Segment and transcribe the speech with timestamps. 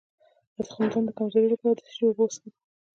[0.55, 2.47] د تخمدان د کمزوری لپاره د څه شي اوبه وڅښم؟